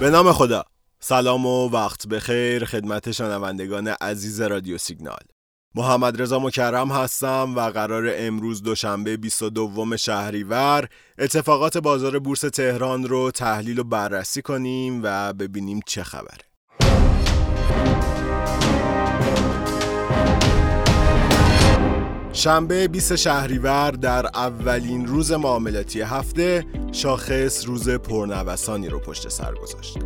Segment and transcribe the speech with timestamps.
[0.00, 0.64] به نام خدا.
[1.00, 5.22] سلام و وقت بخیر خدمت شنوندگان عزیز رادیو سیگنال.
[5.74, 10.88] محمد رضا مکرم هستم و قرار امروز دوشنبه 22 شهریور
[11.18, 16.47] اتفاقات بازار بورس تهران رو تحلیل و بررسی کنیم و ببینیم چه خبره.
[22.38, 29.98] شنبه 20 شهریور در اولین روز معاملاتی هفته شاخص روز پرنوسانی رو پشت سر گذاشت.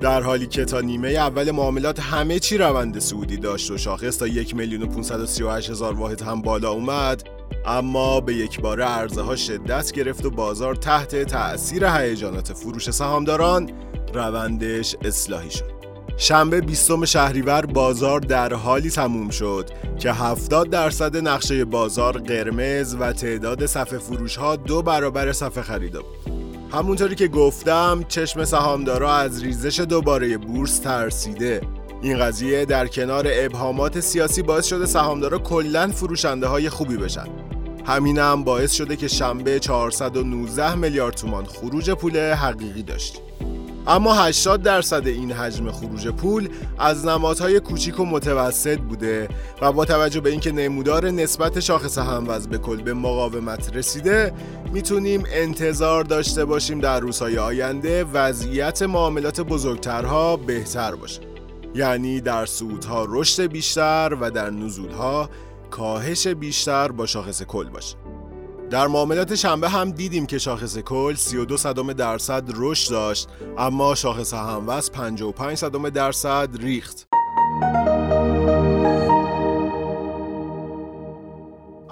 [0.00, 4.26] در حالی که تا نیمه اول معاملات همه چی روند سعودی داشت و شاخص تا
[4.26, 7.28] یک میلیون و هزار واحد هم بالا اومد
[7.66, 13.70] اما به یک بار عرضه ها شدت گرفت و بازار تحت تأثیر هیجانات فروش سهامداران
[14.14, 15.79] روندش اصلاحی شد.
[16.20, 23.12] شنبه 20 شهریور بازار در حالی تموم شد که 70 درصد نقشه بازار قرمز و
[23.12, 26.32] تعداد صفحه فروش ها دو برابر صفحه خریدا بود.
[26.72, 31.60] همونطوری که گفتم چشم سهامدارا از ریزش دوباره بورس ترسیده.
[32.02, 37.26] این قضیه در کنار ابهامات سیاسی باعث شده سهامدارا کلا فروشنده های خوبی بشن.
[37.86, 43.22] همینم هم باعث شده که شنبه 419 میلیارد تومان خروج پول حقیقی داشتیم
[43.90, 49.28] اما 80 درصد این حجم خروج پول از نمادهای کوچیک و متوسط بوده
[49.62, 54.32] و با توجه به اینکه نمودار نسبت شاخص هموز به کل به مقاومت رسیده
[54.72, 61.20] می‌تونیم انتظار داشته باشیم در روزهای آینده وضعیت معاملات بزرگترها بهتر باشه.
[61.74, 65.30] یعنی در صعودها رشد بیشتر و در نزولها
[65.70, 67.96] کاهش بیشتر با شاخص کل باشه.
[68.70, 74.34] در معاملات شنبه هم دیدیم که شاخص کل 32 صدم درصد رشد داشت اما شاخص
[74.34, 77.08] هموز 55 صدم درصد ریخت.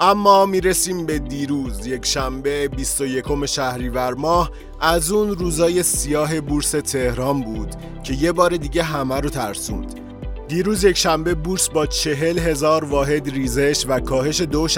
[0.00, 4.50] اما می‌رسیم به دیروز یک شنبه 21 شهریور ماه
[4.80, 10.07] از اون روزای سیاه بورس تهران بود که یه بار دیگه همه رو ترسوند.
[10.48, 14.68] دیروز یک شنبه بورس با چهل هزار واحد ریزش و کاهش دو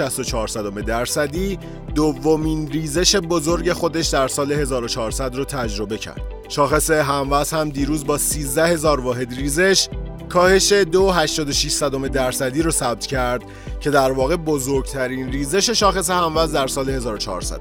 [0.85, 1.59] درصدی
[1.95, 6.21] دومین ریزش بزرگ خودش در سال 1400 رو تجربه کرد.
[6.49, 9.89] شاخص هموز هم دیروز با 13 هزار واحد ریزش
[10.29, 13.43] کاهش 2.86 درصدی رو ثبت کرد
[13.79, 17.59] که در واقع بزرگترین ریزش شاخص هموز در سال 1400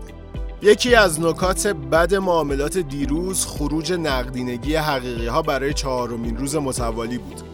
[0.62, 7.49] یکی از نکات بد معاملات دیروز خروج نقدینگی حقیقی ها برای چهارمین روز متوالی بود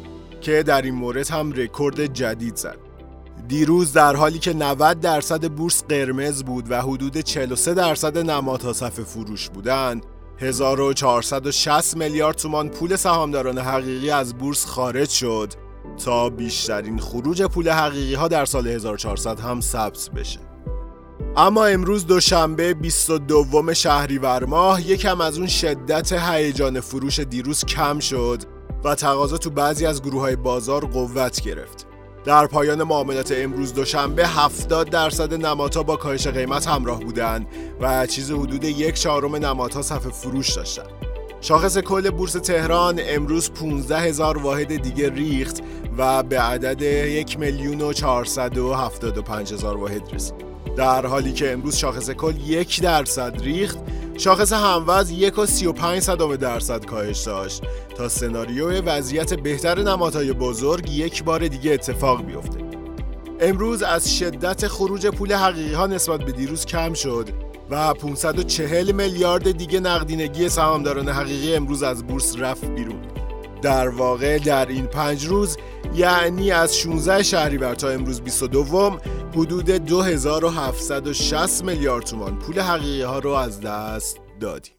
[0.46, 2.78] که در این مورد هم رکورد جدید زد.
[3.48, 9.04] دیروز در حالی که 90 درصد بورس قرمز بود و حدود 43 درصد نمادها صفحه
[9.04, 10.06] فروش بودند
[10.38, 15.52] 1460 میلیارد تومان پول سهامداران حقیقی از بورس خارج شد
[16.04, 20.40] تا بیشترین خروج پول حقیقی ها در سال 1400 هم ثبت بشه
[21.36, 28.55] اما امروز دوشنبه 22 شهریور ماه یکم از اون شدت هیجان فروش دیروز کم شد
[28.84, 31.86] و تقاضا تو بعضی از گروه های بازار قوت گرفت.
[32.24, 37.46] در پایان معاملات امروز دوشنبه 70 درصد نمادها با کاهش قیمت همراه بودند
[37.80, 40.90] و چیز حدود یک چهارم نمادها صفحه فروش داشتند.
[41.40, 45.62] شاخص کل بورس تهران امروز 15 هزار واحد دیگه ریخت
[45.98, 47.92] و به عدد یک میلیون و
[49.52, 50.34] هزار واحد رسید.
[50.76, 53.78] در حالی که امروز شاخص کل یک درصد ریخت
[54.18, 55.72] شاخص هموز یک و سی
[56.40, 57.62] درصد کاهش داشت.
[57.96, 62.58] تا سناریو وضعیت بهتر نمادهای بزرگ یک بار دیگه اتفاق بیفته.
[63.40, 67.28] امروز از شدت خروج پول حقیقی ها نسبت به دیروز کم شد
[67.70, 73.15] و 540 میلیارد دیگه نقدینگی سهامداران حقیقی امروز از بورس رفت بیرون.
[73.62, 75.56] در واقع در این پنج روز
[75.94, 78.98] یعنی از 16 شهریور تا امروز 22
[79.36, 84.74] حدود 2760 میلیارد تومان پول حقیقی ها رو از دست دادیم.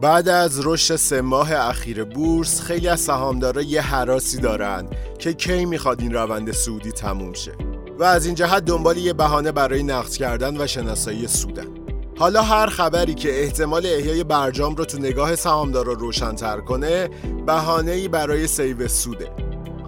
[0.00, 4.86] بعد از رشد سه ماه اخیر بورس خیلی از سهامدارا یه حراسی دارن
[5.18, 7.52] که کی می‌خواد این روند سودی تموم شه.
[7.98, 11.79] و از این جهت دنبال یه بهانه برای نقد کردن و شناسایی سودن.
[12.20, 17.08] حالا هر خبری که احتمال احیای برجام رو تو نگاه سهامدارا روشنتر کنه
[17.46, 19.30] بهانه‌ای برای سیو سوده.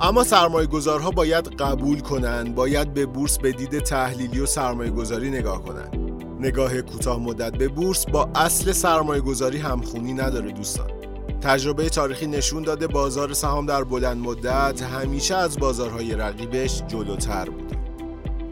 [0.00, 5.30] اما سرمایه گذارها باید قبول کنند باید به بورس به دید تحلیلی و سرمایه گذاری
[5.30, 5.96] نگاه کنند
[6.40, 10.90] نگاه کوتاه مدت به بورس با اصل سرمایه گذاری همخونی نداره دوستان.
[11.40, 17.81] تجربه تاریخی نشون داده بازار سهام در بلند مدت همیشه از بازارهای رقیبش جلوتر بوده.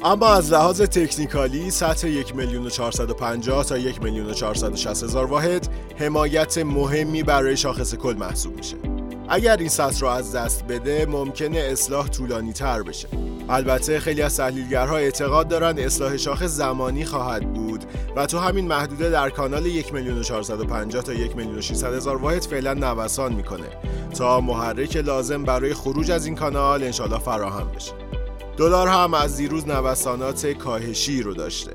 [0.02, 4.34] اما از لحاظ تکنیکالی سطح یک میلیون و تا یک میلیون و
[4.86, 5.68] هزار واحد
[5.98, 8.76] حمایت مهمی برای شاخص کل محسوب میشه.
[9.28, 13.08] اگر این سطح رو از دست بده ممکنه اصلاح طولانی تر بشه.
[13.48, 17.84] البته خیلی از تحلیلگرها اعتقاد دارند اصلاح شاخص زمانی خواهد بود
[18.16, 22.42] و تو همین محدوده در کانال 1 میلیون 450 تا 1 میلیون 600 هزار واحد
[22.42, 23.68] فعلا نوسان می‌کنه
[24.18, 28.09] تا محرک لازم برای خروج از این کانال انشالله فراهم بشه.
[28.56, 31.72] دلار هم از دیروز نوسانات کاهشی رو داشته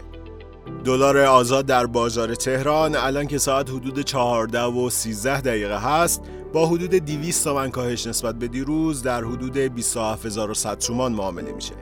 [0.83, 6.21] دلار آزاد در بازار تهران الان که ساعت حدود 14 و 13 دقیقه هست
[6.53, 11.73] با حدود 200 تومن کاهش نسبت به دیروز در حدود 27100 تومان معامله میشه.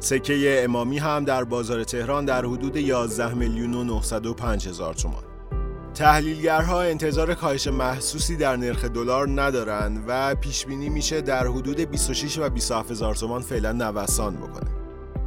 [0.00, 5.35] سکه امامی هم در بازار تهران در حدود 11 میلیون و 905 هزار تومان.
[5.96, 12.38] تحلیلگرها انتظار کاهش محسوسی در نرخ دلار ندارند و پیش بینی میشه در حدود 26
[12.38, 14.70] و 27 هزار تومان فعلا نوسان بکنه.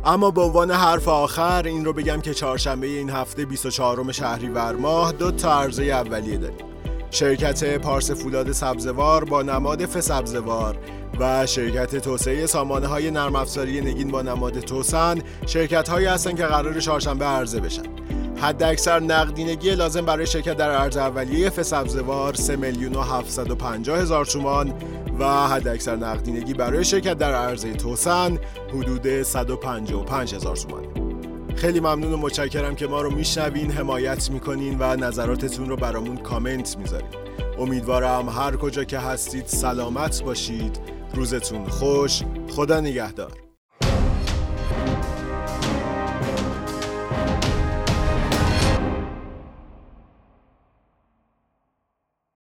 [0.05, 5.11] اما به عنوان حرف آخر این رو بگم که چهارشنبه این هفته 24 شهریور ماه
[5.11, 6.65] دو تا عرضه اولیه داریم.
[7.11, 10.77] شرکت پارس فولاد سبزوار با نماد ف سبزوار
[11.19, 16.45] و شرکت توسعه سامانه های نرم افزاری نگین با نماد توسن شرکت هایی هستند که
[16.45, 17.83] قرار چهارشنبه عرضه بشن
[18.41, 23.99] حد اکثر نقدینگی لازم برای شرکت در ارز اولیه ف سبزوار 3 میلیون و 750
[23.99, 24.73] هزار تومان
[25.19, 28.39] و حد اکثر نقدینگی برای شرکت در عرضه توسن
[28.73, 30.83] حدود 155 هزار تومان.
[31.55, 36.77] خیلی ممنون و متشکرم که ما رو میشنوین حمایت می‌کنین و نظراتتون رو برامون کامنت
[36.77, 37.09] می‌ذارین.
[37.59, 40.79] امیدوارم هر کجا که هستید سلامت باشید.
[41.13, 42.21] روزتون خوش.
[42.49, 43.48] خدا نگهدار.